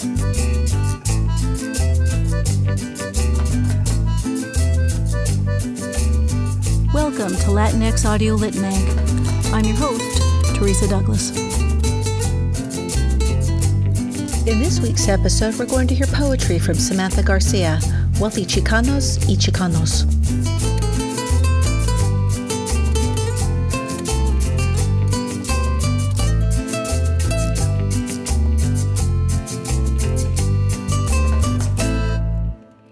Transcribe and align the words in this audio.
Welcome 0.00 0.16
to 7.36 7.50
Latinx 7.50 8.06
Audio 8.06 8.34
Lit 8.34 8.56
Mag. 8.56 8.98
I'm 9.52 9.66
your 9.66 9.76
host, 9.76 10.56
Teresa 10.56 10.88
Douglas. 10.88 11.36
In 14.46 14.58
this 14.58 14.80
week's 14.80 15.06
episode, 15.06 15.56
we're 15.56 15.66
going 15.66 15.86
to 15.88 15.94
hear 15.94 16.06
poetry 16.06 16.58
from 16.58 16.76
Samantha 16.76 17.22
Garcia, 17.22 17.78
Wealthy 18.18 18.46
Chicanas 18.46 19.18
y 19.28 19.36
Chicanos. 19.36 20.06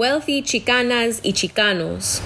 Wealthy 0.00 0.40
Chicanas 0.40 1.20
y 1.22 1.32
Chicanos. 1.32 2.22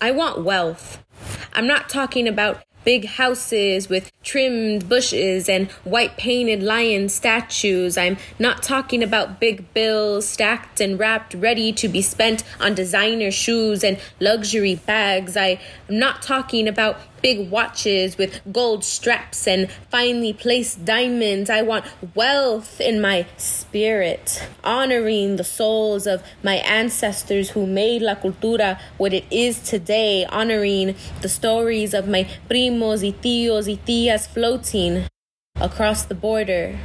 I 0.00 0.12
want 0.12 0.42
wealth. 0.44 1.04
I'm 1.52 1.66
not 1.66 1.90
talking 1.90 2.26
about 2.26 2.62
big 2.84 3.04
houses 3.04 3.90
with 3.90 4.10
trimmed 4.22 4.88
bushes 4.88 5.46
and 5.46 5.70
white 5.84 6.16
painted 6.16 6.62
lion 6.62 7.10
statues. 7.10 7.98
I'm 7.98 8.16
not 8.38 8.62
talking 8.62 9.02
about 9.02 9.38
big 9.38 9.74
bills 9.74 10.26
stacked 10.26 10.80
and 10.80 10.98
wrapped 10.98 11.34
ready 11.34 11.70
to 11.74 11.86
be 11.86 12.00
spent 12.00 12.42
on 12.60 12.74
designer 12.74 13.30
shoes 13.30 13.84
and 13.84 13.98
luxury 14.18 14.76
bags. 14.76 15.36
I'm 15.36 15.58
not 15.90 16.22
talking 16.22 16.66
about 16.66 16.98
big 17.26 17.50
watches 17.50 18.16
with 18.16 18.40
gold 18.52 18.84
straps 18.84 19.48
and 19.48 19.68
finely 19.90 20.32
placed 20.32 20.84
diamonds. 20.84 21.50
I 21.50 21.60
want 21.60 21.84
wealth 22.14 22.80
in 22.80 23.00
my 23.00 23.26
spirit, 23.36 24.48
honoring 24.62 25.34
the 25.34 25.42
souls 25.42 26.06
of 26.06 26.22
my 26.44 26.58
ancestors 26.58 27.50
who 27.50 27.66
made 27.66 28.00
La 28.00 28.14
Cultura 28.14 28.78
what 28.96 29.12
it 29.12 29.24
is 29.28 29.58
today, 29.58 30.24
honoring 30.26 30.94
the 31.20 31.28
stories 31.28 31.94
of 31.94 32.06
my 32.06 32.28
primos 32.48 33.02
y 33.02 33.12
tíos 33.20 33.66
y 33.66 33.76
tías 33.84 34.28
floating 34.28 35.08
across 35.60 36.04
the 36.04 36.14
border 36.14 36.78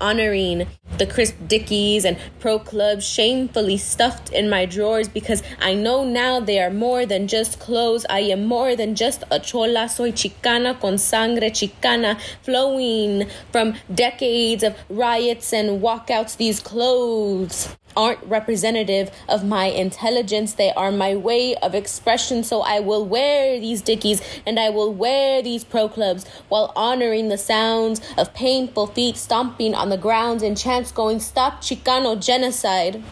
honoring 0.00 0.66
the 0.98 1.06
crisp 1.06 1.36
dickies 1.46 2.04
and 2.04 2.18
pro 2.40 2.58
clubs 2.58 3.06
shamefully 3.06 3.76
stuffed 3.76 4.30
in 4.32 4.50
my 4.50 4.66
drawers 4.66 5.08
because 5.08 5.42
I 5.60 5.74
know 5.74 6.04
now 6.04 6.40
they 6.40 6.60
are 6.60 6.70
more 6.70 7.06
than 7.06 7.26
just 7.26 7.58
clothes. 7.58 8.04
I 8.10 8.20
am 8.20 8.44
more 8.44 8.76
than 8.76 8.94
just 8.94 9.24
a 9.30 9.40
chola. 9.40 9.88
Soy 9.88 10.12
chicana 10.12 10.78
con 10.78 10.98
sangre 10.98 11.50
chicana 11.50 12.20
flowing 12.42 13.26
from 13.50 13.74
decades 13.94 14.62
of 14.62 14.76
riots 14.88 15.52
and 15.52 15.80
walkouts. 15.80 16.36
These 16.36 16.60
clothes 16.60 17.76
aren't 17.96 18.22
representative 18.24 19.10
of 19.28 19.44
my 19.44 19.66
intelligence. 19.66 20.54
They 20.54 20.72
are 20.72 20.90
my 20.92 21.14
way 21.16 21.54
of 21.56 21.74
expression. 21.74 22.44
So 22.44 22.62
I 22.62 22.80
will 22.80 23.04
wear 23.04 23.58
these 23.58 23.82
dickies 23.82 24.22
and 24.46 24.58
I 24.58 24.70
will 24.70 24.92
wear 24.92 25.42
these 25.42 25.64
pro 25.64 25.88
clubs 25.88 26.26
while 26.48 26.72
honoring 26.76 27.28
the 27.28 27.38
sounds 27.38 28.00
of 28.16 28.34
painful 28.34 28.88
feet 28.88 29.16
stomping 29.16 29.74
on 29.74 29.88
the 29.90 29.98
ground 29.98 30.42
and 30.42 30.56
chants 30.56 30.92
going, 30.92 31.20
Stop 31.20 31.60
Chicano 31.60 32.22
genocide. 32.22 33.02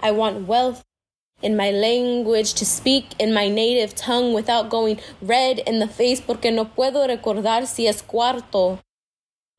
I 0.00 0.10
want 0.10 0.48
wealth 0.48 0.82
in 1.42 1.56
my 1.56 1.70
language 1.70 2.54
to 2.54 2.64
speak 2.64 3.14
in 3.18 3.34
my 3.34 3.48
native 3.48 3.94
tongue 3.94 4.32
without 4.32 4.70
going 4.70 4.98
red 5.20 5.58
in 5.60 5.80
the 5.80 5.88
face 5.88 6.20
porque 6.20 6.52
no 6.52 6.64
puedo 6.64 7.06
recordar 7.06 7.66
si 7.66 7.86
es 7.86 8.02
cuarto 8.02 8.78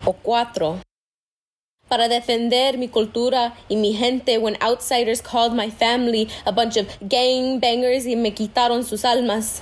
o 0.05 0.13
cuatro 0.13 0.79
para 1.93 2.09
defender 2.09 2.75
mi 2.79 2.87
cultura 2.87 3.53
y 3.69 3.75
mi 3.75 3.93
gente 3.93 4.39
when 4.39 4.57
outsiders 4.63 5.21
called 5.21 5.53
my 5.53 5.69
family 5.69 6.27
a 6.43 6.51
bunch 6.51 6.75
of 6.75 6.87
gang 7.07 7.59
bangers 7.59 8.07
y 8.07 8.15
me 8.15 8.31
quitaron 8.31 8.83
sus 8.83 9.05
almas. 9.05 9.61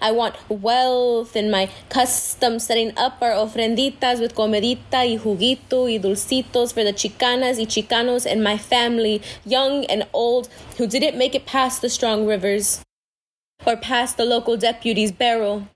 I 0.00 0.10
want 0.10 0.34
wealth 0.48 1.36
in 1.36 1.48
my 1.48 1.70
custom 1.90 2.58
setting 2.58 2.92
up 2.98 3.22
our 3.22 3.30
ofrenditas 3.30 4.18
with 4.18 4.34
comedita 4.34 5.06
y 5.06 5.16
juguito 5.16 5.88
y 5.88 6.00
dulcitos 6.00 6.74
for 6.74 6.82
the 6.82 6.92
chicanas 6.92 7.60
y 7.60 7.66
chicanos 7.66 8.26
and 8.26 8.42
my 8.42 8.58
family, 8.58 9.22
young 9.44 9.84
and 9.84 10.08
old, 10.12 10.48
who 10.76 10.88
didn't 10.88 11.16
make 11.16 11.36
it 11.36 11.46
past 11.46 11.82
the 11.82 11.88
strong 11.88 12.26
rivers 12.26 12.82
or 13.64 13.76
past 13.76 14.16
the 14.16 14.24
local 14.24 14.56
deputy's 14.56 15.12
barrel 15.12 15.68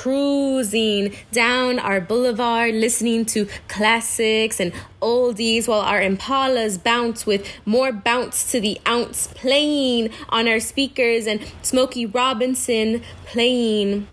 cruising 0.00 1.14
down 1.30 1.78
our 1.78 2.00
boulevard, 2.00 2.74
listening 2.74 3.22
to 3.26 3.46
classics 3.68 4.58
and 4.58 4.72
oldies 5.02 5.68
while 5.68 5.80
our 5.80 6.00
impalas 6.00 6.82
bounce 6.82 7.26
with 7.26 7.46
more 7.66 7.92
bounce 7.92 8.50
to 8.50 8.60
the 8.60 8.80
ounce, 8.88 9.26
playing 9.34 10.08
on 10.30 10.48
our 10.48 10.58
speakers 10.58 11.26
and 11.26 11.40
Smokey 11.60 12.06
Robinson 12.06 13.02
playing. 13.26 14.08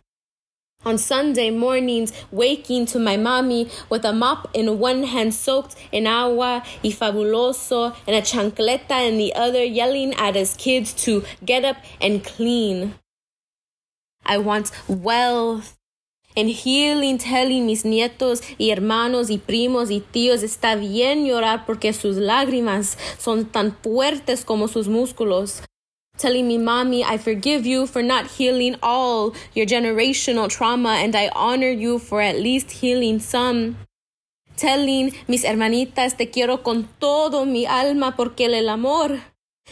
On 0.83 0.97
Sunday 0.97 1.51
mornings, 1.51 2.11
waking 2.31 2.85
to 2.87 2.99
my 2.99 3.15
mommy 3.15 3.69
with 3.89 4.03
a 4.03 4.11
mop 4.11 4.49
in 4.53 4.79
one 4.79 5.03
hand 5.03 5.33
soaked 5.33 5.75
in 5.91 6.05
agua 6.05 6.63
y 6.83 6.89
fabuloso 6.89 7.95
and 8.05 8.15
a 8.15 8.21
chancleta 8.21 9.07
in 9.07 9.17
the 9.17 9.33
other, 9.35 9.63
yelling 9.63 10.13
at 10.15 10.35
us 10.35 10.57
kids 10.57 10.91
to 11.05 11.23
get 11.45 11.63
up 11.63 11.77
and 12.01 12.23
clean. 12.23 12.93
I 14.27 14.37
want 14.37 14.71
wealth 14.87 15.77
and 16.37 16.49
healing, 16.49 17.17
telling 17.17 17.65
mis 17.65 17.83
nietos 17.83 18.43
y 18.59 18.69
hermanos 18.69 19.29
y 19.29 19.39
primos 19.39 19.89
y 19.89 20.01
tíos 20.01 20.43
está 20.43 20.75
bien 20.75 21.25
llorar 21.25 21.65
porque 21.65 21.93
sus 21.93 22.17
lágrimas 22.17 22.97
son 23.17 23.45
tan 23.45 23.75
fuertes 23.81 24.45
como 24.45 24.67
sus 24.67 24.87
músculos. 24.87 25.63
Telling 26.17 26.47
me, 26.47 26.57
Mommy, 26.57 27.03
I 27.03 27.17
forgive 27.17 27.65
you 27.67 27.85
for 27.85 28.01
not 28.03 28.25
healing 28.37 28.75
all 28.81 29.33
your 29.53 29.67
generational 29.67 30.47
trauma 30.47 30.97
and 31.03 31.15
I 31.15 31.29
honor 31.35 31.69
you 31.69 31.99
for 31.99 32.21
at 32.21 32.39
least 32.39 32.81
healing 32.81 33.19
some. 33.19 33.75
Telling 34.55 35.13
mis 35.27 35.43
hermanitas, 35.43 36.17
te 36.17 36.31
quiero 36.31 36.63
con 36.63 36.87
todo 36.99 37.45
mi 37.45 37.65
alma 37.67 38.15
porque 38.15 38.45
el 38.45 38.69
amor 38.69 39.21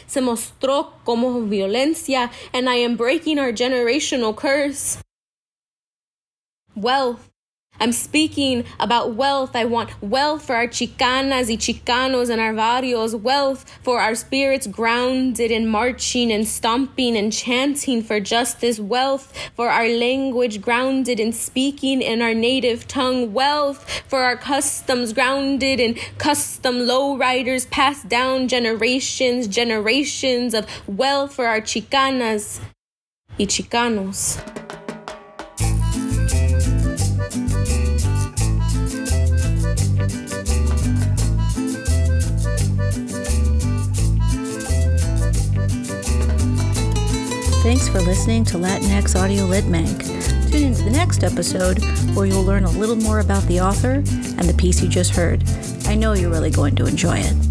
se 0.06 0.20
mostró 0.20 0.92
como 1.04 1.40
violencia, 1.42 2.30
and 2.52 2.68
I 2.68 2.76
am 2.76 2.96
breaking 2.96 3.38
our 3.38 3.52
generational 3.52 4.34
curse. 4.34 4.98
Wealth. 6.74 7.35
I'm 7.80 7.92
speaking 7.92 8.64
about 8.80 9.14
wealth. 9.14 9.54
I 9.54 9.64
want 9.64 10.02
wealth 10.02 10.46
for 10.46 10.54
our 10.54 10.66
chicanas 10.66 11.48
y 11.48 11.56
chicanos 11.56 12.30
and 12.30 12.40
our 12.40 12.54
barrios, 12.54 13.14
wealth 13.14 13.64
for 13.82 14.00
our 14.00 14.14
spirits 14.14 14.66
grounded 14.66 15.50
in 15.50 15.68
marching 15.68 16.32
and 16.32 16.46
stomping 16.46 17.16
and 17.16 17.32
chanting 17.32 18.02
for 18.02 18.20
justice, 18.20 18.80
wealth 18.80 19.32
for 19.54 19.68
our 19.68 19.88
language 19.88 20.60
grounded 20.60 21.20
in 21.20 21.32
speaking 21.32 22.02
in 22.02 22.22
our 22.22 22.34
native 22.34 22.88
tongue, 22.88 23.32
wealth 23.32 24.02
for 24.08 24.20
our 24.20 24.36
customs 24.36 25.12
grounded 25.12 25.80
in 25.80 25.94
custom 26.18 26.76
lowriders 26.76 27.68
passed 27.70 28.08
down 28.08 28.48
generations, 28.48 29.46
generations 29.46 30.54
of 30.54 30.66
wealth 30.86 31.34
for 31.34 31.46
our 31.46 31.60
chicanas 31.60 32.60
y 33.38 33.46
chicanos. 33.46 34.65
Thanks 47.66 47.88
for 47.88 48.00
listening 48.00 48.44
to 48.44 48.58
Latinx 48.58 49.20
Audio 49.20 49.44
Lit 49.44 49.66
Mag. 49.66 50.00
Tune 50.52 50.68
into 50.68 50.82
the 50.82 50.90
next 50.90 51.24
episode 51.24 51.82
where 52.14 52.24
you'll 52.24 52.44
learn 52.44 52.62
a 52.62 52.70
little 52.70 52.94
more 52.94 53.18
about 53.18 53.42
the 53.48 53.60
author 53.60 53.94
and 53.94 54.42
the 54.42 54.54
piece 54.56 54.80
you 54.80 54.88
just 54.88 55.16
heard. 55.16 55.42
I 55.86 55.96
know 55.96 56.12
you're 56.12 56.30
really 56.30 56.52
going 56.52 56.76
to 56.76 56.86
enjoy 56.86 57.18
it. 57.18 57.45